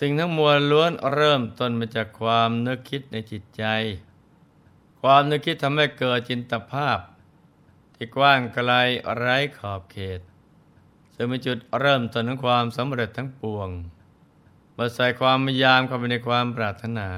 [0.00, 3.64] สิ่งทั้งมวลล้วนเริ่มต้นมาจากความนึกคิดในจิตใจ
[5.00, 6.98] ความนึกคิดทำให้เกิดจินตภาพ
[7.94, 8.72] ที่กว้างไกล
[9.14, 10.20] ไร้ขอบเขต
[11.14, 13.68] ซึ่งเป็นจุดเริ่มต้นของความสำเร็จทั้งปวง
[14.72, 17.08] เมื่อใส่ความพยายามเข้าไปในความปรารถนา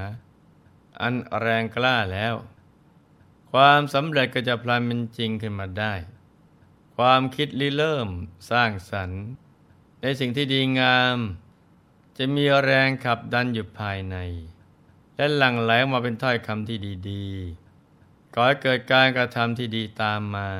[1.00, 2.34] อันแรงกล้าแล้ว
[3.52, 5.94] ความสำเร็จก็จะพลันเป็นจริงขึ้นมาได้
[6.96, 8.08] ความคิดริเริ่ม
[8.50, 9.22] สร้างสรรค์
[10.02, 11.18] ในสิ่งที่ดีงาม
[12.16, 14.16] จะมีแรงขับดันอยู่ภายใน
[15.16, 16.78] และหลั่งไหลออกมาเป็นถ้อยคำที่
[17.10, 20.50] ดีๆก่อให้เกิดการกระทำที่ดีตามมา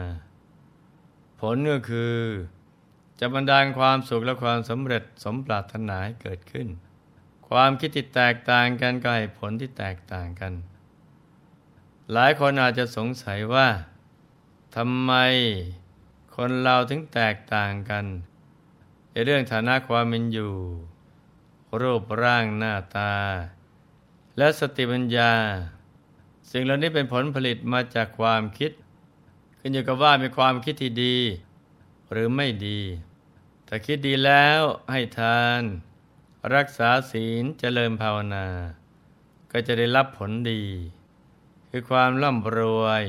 [1.40, 2.16] ผลก็คือ
[3.20, 6.68] จะบันดาลความสุขและความสำเร็จสมปรารถนาให้เกิดขึ้น
[7.48, 10.52] ความคิดที่แตกต่างกันก็ให้ผลที่แตกต่างกัน
[12.12, 13.68] หลายคนอาจจะสงสัยว่า
[14.76, 15.12] ทำไม
[16.36, 18.04] คนเราถึงแตกต่างกัน
[19.10, 20.54] ในเรื่องฐานะความเป็นอยู่
[21.80, 23.14] รูปร่างหน้าตา
[24.38, 25.32] และสติปัญญา
[26.50, 28.72] สิ่งเหล่านี้เป็นผลผลิตมาจากความคิด
[29.58, 31.18] ขึ้นอยู่กับว่ามีความคิดที่ดี
[32.10, 32.80] หรือไม่ดี
[33.68, 34.60] ถ้าคิดดีแล้ว
[34.92, 35.62] ให้ทาน
[36.54, 38.46] รักษาศีลเจริญภาวนา
[39.52, 40.64] ก็จะได้รับผลดี
[41.70, 43.04] คือความร่ำรวย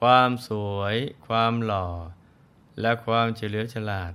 [0.00, 1.88] ความสวย ความหล่อ
[2.80, 4.12] และความเฉลียวฉลาด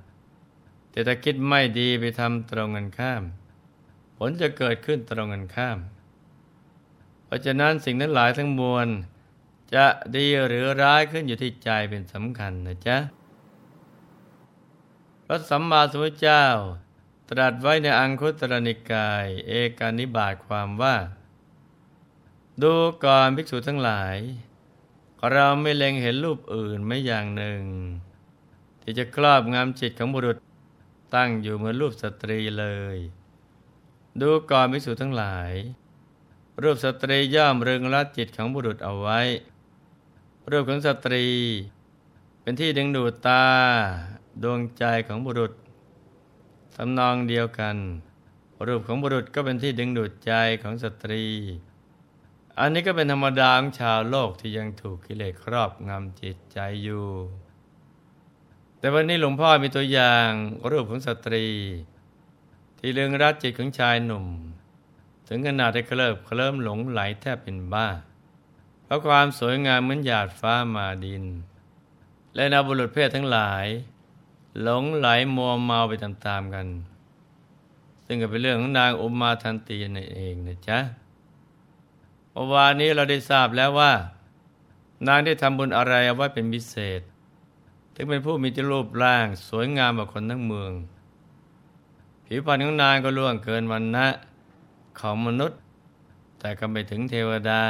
[0.92, 3.24] แต่ถ้าคิดไม่ดีไปทำตรงกันข้าม
[4.28, 5.80] ลจะเกิดขึ้นตรงกันข้าม
[7.26, 8.88] เพราะฉะนั้นสิ่งนั้นหลายทั้งมวล
[9.76, 12.98] จะดีหรือร้ายขึ้นอยู่ที่ใจเป็นสำคัญนะจ๊ะ
[15.26, 16.46] พระสัมมาสัมพุทธเจ้า
[17.30, 20.96] ตรัสไว้ในอังคุตรนิกาย เอกานิบาตความว่า
[22.62, 22.74] ดู
[23.04, 24.18] ก่อนภิกษุทั้งหลาย
[25.32, 27.64] เราไม่เล็งเห็นรูปอื่นไม่อย่างหนึ่ง
[28.82, 30.38] ที่จะครอบงำจิตของบุรุษ
[31.16, 32.66] ตั้งอยู่เหมือนรูปสตรีเล
[32.96, 32.98] ย
[34.20, 35.52] ดูก่อนภิกษุทั้งหลาย
[36.62, 39.20] รูปสตรีย่อมรึงรัดจิตของบุรุษเอาไว้
[40.52, 41.26] รูปของสตรี
[42.42, 43.44] เป็นที่ดึงดูดตา
[44.44, 45.54] ดวงใจของบุรุษ
[46.76, 47.76] สำนองเดียวกัน
[48.68, 51.24] รูปของบุรุษก็เป็นที่ดึงดูดใจของสตรี
[52.60, 57.08] อันนี้ก็เป็นธรรมดาของชาวโลกที่ยังถูกกิเลสครอบงำจิตใจอยู่
[58.80, 60.30] แต่วันนี้หลวงพ่อมีตัวอย่าง
[60.72, 61.46] รูปของสตรี
[62.84, 64.26] ที่เรื่องรัดจิตของชายหนุ่ม
[65.28, 67.88] ถึงขนาดได้เคลิบเคลิ้มหลงไหลแทบเป็นบ้า
[68.84, 71.24] เพราะความสวยงามเหมือนหยาดฟ้ามาดิน
[72.36, 73.66] และนาบุรุษเพศทั้งหลาย
[74.62, 76.68] หลงไหลมัวเมาไปตามๆกัน
[78.06, 80.80] ซึ่งก็เป็นเรื่องของนางอุมาทันตีนั่นเองนะจ๊ะ
[82.32, 83.92] เมื่อวานนี้เราได้ทราบแล้วว่า
[85.08, 87.02] นางได้ทำบุญอะไรเอาไว้เป็นพิเศษ
[87.96, 90.74] ถึงเป็นผู้มีจรูปร่างสวยงามกว่าคนทั้งเมือง
[92.34, 94.08] ผิวพรรณของนางก็ล่วงเกินวันนะ
[95.00, 95.60] ของมนุษย์
[96.40, 97.64] แต่ก็ไม่ถึงเทวดา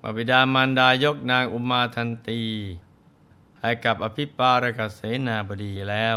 [0.00, 2.42] มาบิดามารดายกนางอุมาทันตี
[3.60, 6.16] ให้กับอภิปารกเสนาบดีแล้ว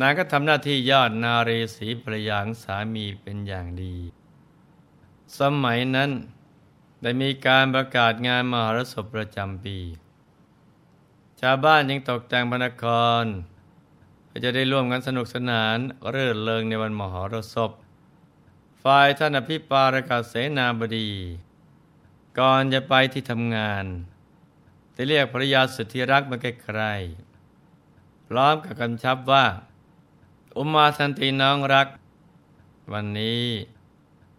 [0.00, 3.96] นางก็ทำหน้าที่ยอดนารีสีภรยางสามีเป็นอย่างดี
[5.38, 6.10] สมัยนั้น
[7.02, 9.78] ได้มีการประกาศงานมหรสพประจำปี
[11.40, 12.86] ชาวบ้านยังตกแต่งพระนค
[13.24, 13.26] ร
[14.44, 15.76] จะได้ร่วมกันสนุกสนาน
[16.10, 17.70] เรื่อเริงในวันมหรสพ
[18.82, 21.10] ฝ่ายท่านอภิปารกาเสนาบดี
[22.38, 23.84] ก่อนจะไปที่ทำงาน
[24.96, 26.46] จะเรียกภรรยาสุดที่รักมาใก
[26.80, 29.44] ล้ๆพร้อมกับกำชับว่า
[30.56, 31.88] อุมาทันตีน้องรัก
[32.92, 33.44] วันนี้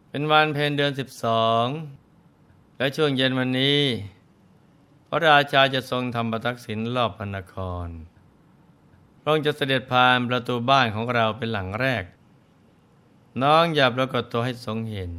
[0.10, 1.66] เป็นวันเพ็ญเดือนสิบสอง
[2.78, 3.82] และช่วงเย็นวันนี้
[5.08, 7.56] พระราชาจะทรงทำประทักษิณรอบพระนค
[7.86, 7.90] ร
[9.22, 12.04] พระองค์จะเสด็จผ่านประตูบ้านของเราเป็นหลังแรก
[13.44, 15.14] น้องอย่าปรากฏตัวให้ทรงเห็น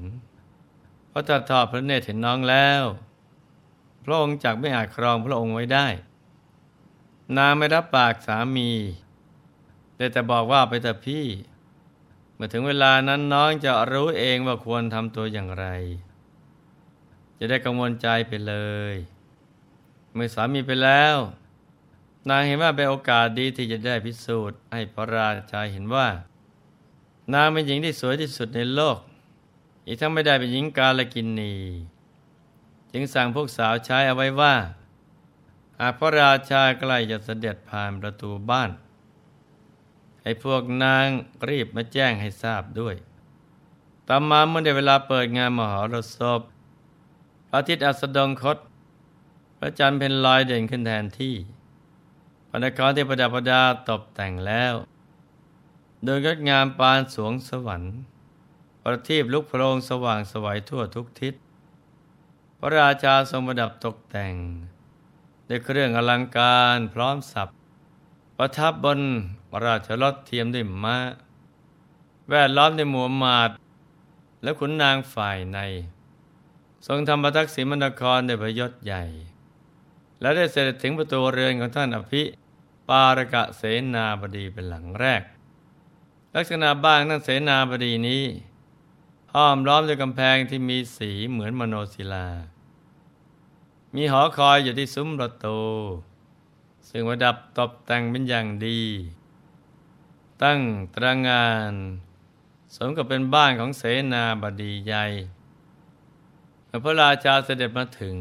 [1.08, 2.82] เพราะถ้าทอดพระเนตรเห็นน้องแล้ว
[4.04, 5.86] พระองค์จักไม่อาจครองพระองค์ไว้ได้
[7.36, 8.70] นางไม่รับปากสามี
[9.96, 11.26] แต่แต่บอกว่าไปแต่พี่
[12.34, 15.66] เมื่อถึงเวลานั้นน้องจะรู้เองว่าควรทำตัวอย่างไร
[17.38, 18.54] จะได้กังวลใจไปเล
[18.92, 18.94] ย
[20.14, 21.16] เมื่อสามีไปแล้ว
[22.28, 26.08] นางเห็นว่าเป็นโอกาสดีที่จะได้พิสูจน์ ให้พระราชาเห็นว่า
[27.34, 28.98] นางเป็นหญิงที่สวยที่สุดในโลก
[29.86, 31.54] อีกทั้งไม่ได้เป็นหญิงกาลกินนี
[32.92, 34.54] จึงสั่งพวกสาวใช้เอาไว้ว่า
[35.80, 38.70] หากพระราชาใกล้จะเสด็จผ่านประตูบ้าน
[40.22, 41.06] ให้พวกนาง
[41.48, 42.94] รีบมาแจ้งให้ทราบด้วย
[44.08, 46.40] ต่อมาเมื่อได้เวลาเปิดงานมหรสพ
[47.48, 48.58] พระอาทิตย์อัสดงคต
[49.58, 51.34] พระจันทร์เป็นลอยเด่นขึ้นแทนที่
[52.50, 54.74] พระนครที่ประดับประดาตกแต่งแล้ว
[56.04, 57.94] โดยงดงามปานสวงสวรรค์
[58.82, 61.34] ประทีปลุกโพลงสว่างสวัยทั่วทุกทิศ
[62.58, 64.34] พระราชาทรงประดับตกแต่ง
[65.48, 67.48] ด้วยเครื่องอลังการพร้อมสับ
[68.38, 69.00] ประทับบน
[69.64, 70.96] ราชรถเทียมด้วยม้า
[72.30, 73.50] แวดล้อมด้วยหมู่หมาด
[74.42, 75.58] และขุนนางฝ่ายใน
[76.86, 79.04] ทรงทำประทักษิณมนครในพยศใหญ่
[80.20, 82.22] และได้เสด็จถึงประตูเรือนของท่านอภิ
[82.90, 83.62] ปารกะเส
[83.94, 85.22] นาบดีเป็นหลังแรก
[86.34, 88.24] ลักษณะบ้างท่นเสนาบดีนี้
[89.34, 92.28] ห้อมล้อมด้วยกำแพงที่มีสีเหมือนมโนศิลา
[93.94, 95.60] มีหอคอยอยู่ที่ซุ้มประตู
[96.88, 98.80] ซึ่งประดับตกแต่งเป็นอย่างดี
[100.42, 100.60] ตั้ง
[100.94, 101.72] ตระงาน
[102.76, 103.82] สมกับเป็นบ้านของเส
[104.12, 105.06] นาบดีใหญ่
[106.66, 108.16] เมื่อพระราชาเสด็จมาถึง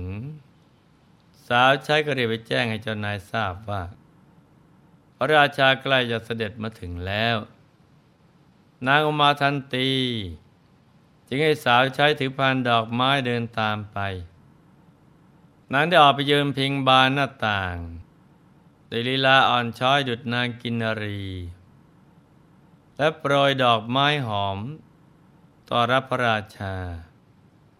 [1.47, 3.81] สาวใช้ก็เรียกไปแจ้งให้เจ้านายทราบว่า
[5.19, 7.37] ระราชาใกล้จะเสด็จมาถึงแล้ว
[8.87, 9.91] นางอมาทันตี
[11.27, 13.97] จึงให้สาวใช้ถือพานดอกไม้เดินตามไป
[15.73, 17.75] นางได้ออกไปยืนพิงบานหน้าต่าง
[18.91, 21.21] ดยลีลาอ่อนช้อยดุดนางกินรี
[22.97, 24.59] และโปรยดอกไม้หอม
[25.69, 26.75] ต่อรับพระราชา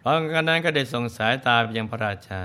[0.00, 2.42] พร้อมกันนั้นก็ได้ส่งสายตาไปยังพระราชา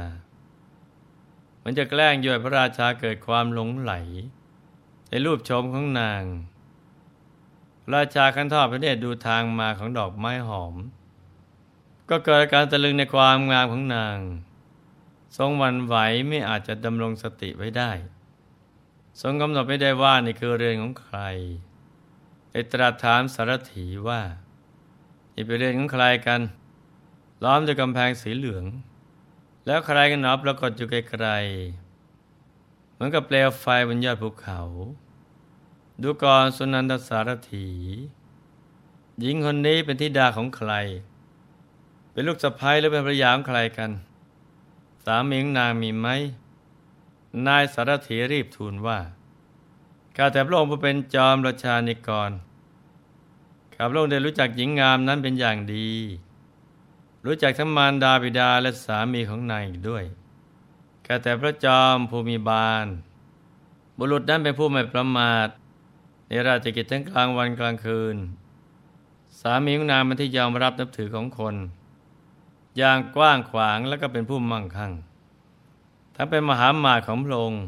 [1.63, 3.93] มันจะแกล้งย่วยพระราชาเกิดความหลงไหล
[5.09, 6.23] ในรูปชมของนาง
[7.93, 10.75] ราชาขันทอดพระเนตรดูทางมาของดอกไม้หอม
[12.09, 14.17] ก็เกิดการตะลึงในความงามของนาง
[15.37, 15.95] ทรงวันไหว
[16.27, 17.91] ไม่อาจจะดำรงสติไว้ได้
[19.21, 21.17] ทรงกำหนดไม่ได้ว่านี่คือเรือนของใคร
[22.51, 24.21] ไอตรัสถามสารถีว่า
[25.35, 26.41] นี่เป็นเรือนของใครกัน
[27.43, 28.65] ล้อมด้วยกำแพงสีเหลือง
[29.65, 31.84] แล้วใครกันหนอปรากฏอยู่ไกลๆ
[32.95, 34.59] เหมือนกับเปลวไฟบนยอดภูเขา
[36.01, 37.67] ดูก่อนสุนันทสารถี
[39.19, 40.71] หญิงคนนี้เป็นธิดาของใคร
[42.11, 43.91] เป็นลูกสะพ้ยหรือเป็นภรรยาของใครกัน
[45.05, 46.07] สามีของนางมีไหม
[47.47, 48.99] นายสารถีรีบทูลว่า
[50.15, 52.31] ข้าแต่พระองค์ผู้เป็นจอมราชานิกร
[53.75, 55.89] ข้าพระองค์ได้รู้จักหญิงงามนั้นเป็นอย่างดี
[57.25, 60.03] รู้จักทั้งมารดาบิดาและสามีของนางอีกด้วย
[61.05, 62.85] ข้าแต่พระจอมภูมิบาล
[63.97, 65.47] บุรุษนั้นเป็นผู้ไม่ประมาท
[66.27, 68.15] ในราชกิจทั้งกลางวันกลางคืน
[69.39, 71.55] สามีของนางมันที่ยอมรับนับถือของคน
[72.77, 74.93] อย่างกว้างขวางแล้วก็เป็นผู้มั่งคั่ง
[76.15, 77.65] ทั้งเป็นมหาหมาของพระองค์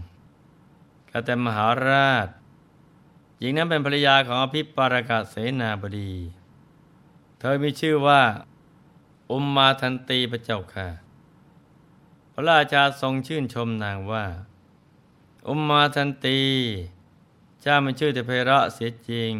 [1.11, 2.27] ก็แต่มหาราช
[3.39, 6.13] หญิงนั้นเป็นภรรยาของอภิปารกะเสนาบดี
[7.39, 8.21] เธอมีชื่อว่า
[9.31, 10.87] อุมมาทันตีพระเจ้าค่ะ
[12.39, 14.25] ระราชาทรงชื่นชมนางว่า
[15.47, 16.41] อุมมาทันตี
[17.61, 19.33] เจ้ามันชื่อแต่เพระเสียจริง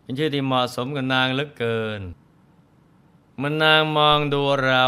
[0.00, 2.00] เป็นชื่อที่เหมาะสมกับนางเหลือเกิน
[3.40, 4.84] มันนางมองดูเรา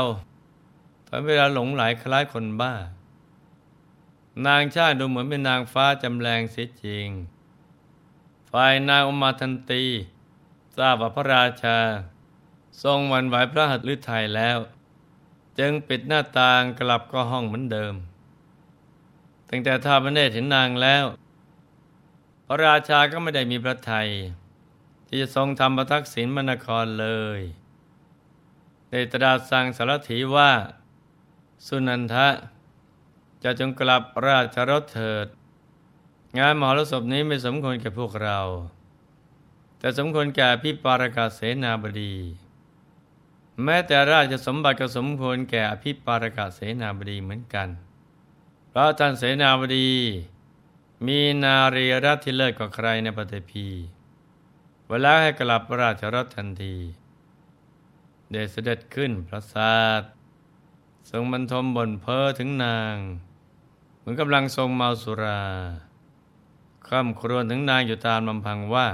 [1.06, 2.74] ตอนเวลาหลงไหลคล้ายคนบ้า
[4.46, 7.08] นางชาติดูเหมือนเป็นนางฟ้าจำแรงเสียจริง
[8.50, 9.84] ฝ่ายนางอุมาทันตี
[10.76, 11.78] ทราบว่าพระราชา
[12.82, 14.58] ทรงวันไหวพระหัตถ์ฤทัยแล้ว
[15.58, 17.94] จึงปิดหน้าต่างกลับก็ห้องเหมือนเดิม
[19.48, 21.04] ตั้งแต่ทาพระเนตรเห็นนางแล้ว
[22.46, 24.08] พระราชาก็ไม่ได้มีพระทัย
[25.06, 27.40] ที่จะทรงทำประทักษิณมนครเลย
[28.90, 30.50] ได้ตรัสสั่งสารถีว่า
[31.66, 32.28] สุนันทะ
[33.42, 35.26] จะจงกลับราชรถเถิด
[36.38, 38.38] งานมหรสพนี้ไม่สมควรแก่พวกเรา
[39.78, 42.14] แต่สมควรแก่พี่ปารกาเสนาบดี
[43.64, 47.68] แม้แต่ราชสมบัติก็สมควรแก่พี่ปารกาเสนาบดีเหมือนกัน
[48.72, 49.90] พระท่านเสนาบดี
[51.06, 53.66] มีนารีรัตที่เลิศกว่าใครในปฏิพี
[54.88, 56.76] เวลาให้กลับราชรถทันที
[58.30, 60.02] เดชเสด็จขึ้นพระศาส
[61.10, 62.96] ทรงบรรทมบนเพ้อถึงนาง
[63.98, 65.42] เหมือนกำลังทรงเมาสุรา
[66.88, 68.88] ข้ามครวญถึงนางอยู่ตามลำพังว่า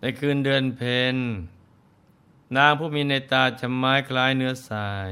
[0.00, 0.80] ในคืนเดือนเพ
[1.14, 1.16] น
[2.54, 5.10] นางผู้มีในตาชมไม้คล้ายเนื้อทราย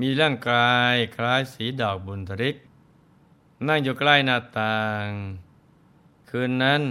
[0.00, 2.56] มีร่างกายคล้ายสีดอกบุญทริก
[3.66, 5.06] นั่งอยู่ใกล้หน้าต่าง
[6.28, 6.82] คืนนั้น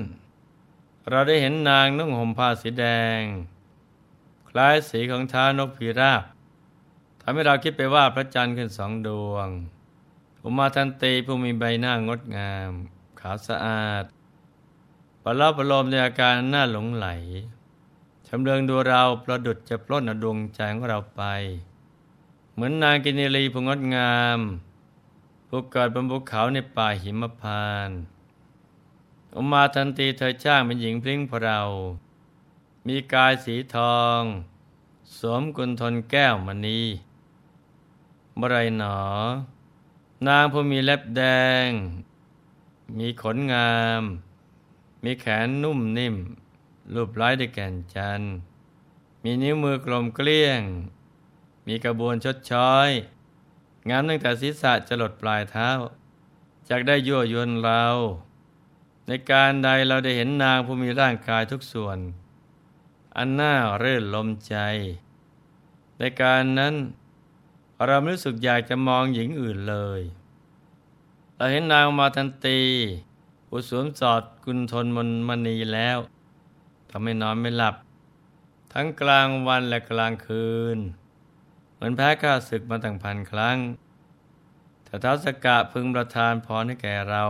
[1.09, 2.85] เราได้เห็นนางนุ่งห่มผ้าสีแด
[3.19, 3.21] ง
[4.49, 6.23] คล้ายสีของท้านกพิราบ
[7.21, 9.49] ทำให้เราคิดไปว่าพระจันทร์ขึ้นสองดวง
[10.43, 12.71] อุมาทันตีผู้มีใบหน้างดงาม
[13.19, 14.03] ขาวสะอาด
[15.23, 17.07] ปลอบประโลมในอาการหน้าหลงไหล
[18.33, 21.21] ชำเลืองดูเราประดุดจะปล้นดวงใจของเราไป
[22.53, 24.39] เหมือนนางกินีรีผู้งดงาม
[25.47, 27.89] ผู้เกิดบนภูเขาในป่าหิมพาน
[29.35, 31.59] อุมาทันตีเธอจ้างเป็นหญิงพลิ้งพเรา
[32.87, 34.21] มีกายสีทอง
[35.17, 36.81] สวมกุนทนแก้วมณี
[38.35, 39.01] เมื่อไรหนอ
[40.27, 41.21] นางผู้มีเล็บแด
[41.67, 41.69] ง
[42.97, 44.01] มีขนงาม
[45.03, 46.15] มีแขนนุ่มนิ่ม
[46.93, 48.21] รูปร้ได้แก่นจัน
[49.23, 50.61] มีนิ้วมือกลมเกลี้ยง
[51.67, 52.89] มีกระบวนชดช้อย
[53.89, 55.69] งามตั้งแต่ศีรษะจะหลดปลายเท้า
[56.69, 57.83] จากได้ยั่วยวนเรา
[59.07, 61.97] ในการใดเราได้เห็นนางผู้มีร่างกายทุกส่วน
[63.17, 64.55] อันน่าเรื่นลมใจ
[65.99, 66.73] ในการนั้น
[67.85, 70.01] เราไม่รู้สึกอยากจะมองหญิงอื่นเลย
[71.35, 72.61] เราเห็นนางมาทันตี
[73.47, 75.97] ผู้สวมสอดกุณทนมนมณีแล้ว
[76.91, 77.75] ทำให้นอนไม่หลับ
[78.73, 80.77] ทั้งกลางวันและกลางคืน
[81.73, 83.57] เหมือนแพ้ข้าศึกมาตั้งพันครั้ง
[84.83, 87.23] แต่ท้าสกะพึงประทานพรให้แก่เรา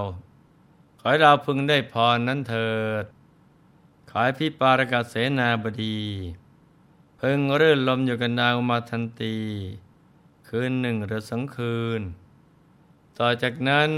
[1.00, 3.06] ขอให้เราพึงได้พรนั้นเถิด
[4.10, 6.00] ขอให้พี่ปารกเสนาบดี
[7.22, 9.38] พึงเรื่นลมอยู่กันนางมาทันตี
[10.48, 12.01] คืนหนึ่งหรือสองคืน
[13.20, 13.91] ต่อจากนั้น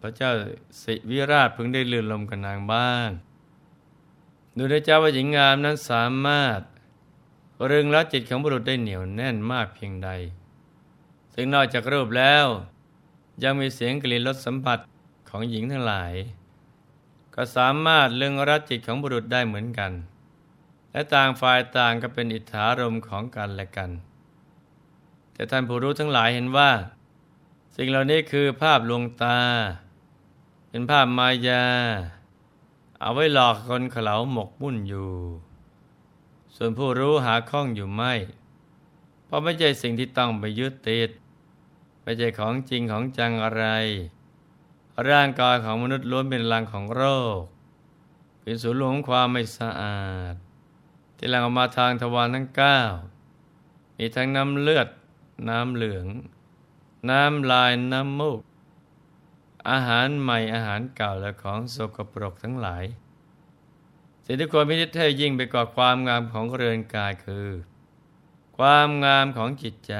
[0.00, 0.30] พระเจ้า
[0.82, 3.08] สิวิราชพึงได้ลื่นลมกับนางบ้าง
[4.56, 6.60] ดูได้เจ้าว่าหญิงงามนั้นสามารถ
[7.70, 10.10] รึงรัดจิตของบุรุษได้เหนียวแน่นมากเพียงใด
[11.34, 12.46] ซึ่งนอกจากรูปแล้ว
[13.42, 14.78] ยังมีเสียงกลิ่นรสสัมผัส
[15.28, 16.12] ของหญิงทั้งหลาย
[17.34, 19.92] ก็สามารถเลึงรัดจิตของบุรุษได้เหมือนกัน
[20.92, 23.90] และต่างฝ่ายต่างก็เป็นอิทธารมของกันและกัน
[25.34, 26.70] แต่ท่านผู้รู้ทั้งหลายเห็นว่า
[27.76, 29.38] สิ่งเหล่านี้คือภาพลวงตา
[30.68, 31.64] เป็นภาพมายา
[33.00, 35.10] เอาไว้หลอกคนเขลาหมกมุ่นอยู่
[36.54, 38.12] ส่วนผู้รู้หาข้องอยู่ไม่
[39.24, 41.10] เพราะไม่ใช่สิ่งที่ต้องไปยึดติด
[42.02, 43.64] ไม่ใช่ของจริงของจังอะไร
[45.08, 47.02] ร่างกายของมนุษย์ล้วนเป็นรังของโร
[47.38, 47.40] ค
[48.42, 50.34] เป็นศูนย์รวมของความไม่สะอาด
[51.16, 52.80] ที่หลั่งออกมาทางทวารทั้งเก้า
[53.96, 54.88] มีทั้งน้ำเลือด
[55.48, 56.06] น้ำเหลือง
[57.10, 58.40] น้ำลายน้ำมูก
[59.70, 62.84] อาหารใหม่อาหารเก่าและของสกปรกทั้งหลาย
[64.24, 67.48] สิ่งที่ควรพิจิตรยิ่งไปกว่าความงามของเรือนกายคือ
[68.56, 69.94] ความงามของจิตใจ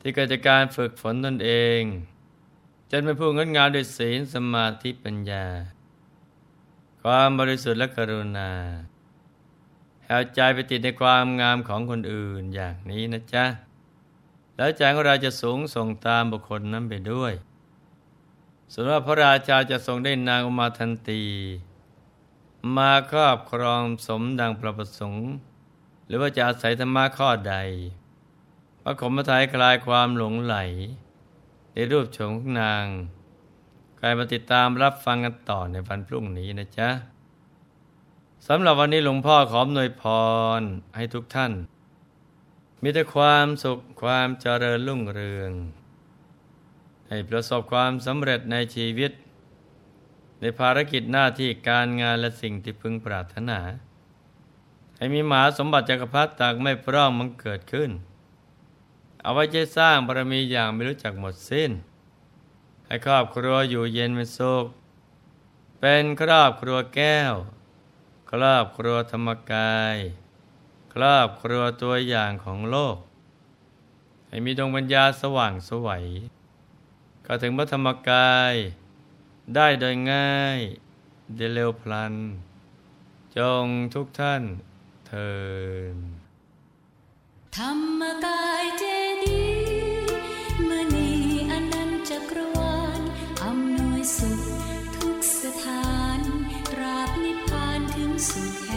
[0.00, 1.82] ที่เกิดจากการฝึกฝนตนเอง
[2.90, 5.46] จนเป็นผู้งดงามด้วยศีลสมาธิปัญญา
[7.02, 8.50] ความบริสุทธิ์และกรุณา
[10.04, 13.44] แหวใจไปติดในความงามของคนอื่นอย่างนี้นะจ๊ะ
[14.56, 17.32] แล้วใจของเราจะสูงส่งตามบุคคลนั้นไปด้วย
[18.72, 21.22] ส่วนว่าพระราชาจะทรงได้นางอุมาทันตี
[22.76, 25.28] มาครอบครองสมดังประประสงค์
[26.06, 27.56] หรือว่าจะอาศัยธรรมะข้อใด
[28.84, 30.56] ระขมทายคลายความหลงไหล
[31.72, 32.86] ในรูปโฉมของนาง
[34.00, 36.88] กายมาติดตามรับฟังกันต่อในวันพรุ่งนี้นะจ๊ะ
[38.48, 40.02] สำหรับวันนี้หลวงพ่อขอหนวยพ
[40.58, 40.62] ร
[40.96, 41.52] ให้ทุกท่าน
[42.82, 45.52] มีแต่ความสุขความเจริญรุ่งเรือง
[47.08, 49.12] ให้ประสบความสำเร็จในชีวิต
[50.40, 53.60] ในภารกิจหน้าที่การงานและสิ่งที่พึงปรารถนา
[54.96, 57.90] ให้มีมหาสมบัติจักรพรรดิตากไม่พร่องมันเกิดขึ้น
[59.22, 61.70] เอาไว้จะสร้างบารมีอย่างไม่รู้จักหมดสิ้น
[62.86, 64.66] ให้ครอบครัวอยู่เย็นเป็นสุข
[65.80, 67.34] เป็นครอบครัวแก้ว
[68.30, 69.96] ครอบครัวธรรมกาย
[70.94, 72.96] ครอบครัวตัวอย่างของโลก
[74.28, 76.06] ให้มีดวงปัญญาสว่างสวัย
[77.30, 78.54] ก็ถึงพระธรรมกาย
[79.54, 80.58] ได้โดยง่าย
[81.36, 82.14] เดเร็วพลัน
[83.36, 84.42] จงทุกท่าน
[85.06, 85.32] เทิ
[85.94, 85.96] น
[87.56, 88.84] ธรรมกายเจ
[89.24, 89.46] ดี
[90.68, 91.10] มณี
[91.50, 93.00] อนันจักรวาล
[93.44, 94.40] อำนวยสุข
[94.96, 96.20] ทุกสถาน
[96.70, 98.67] ตราบนิพพานถึงสุข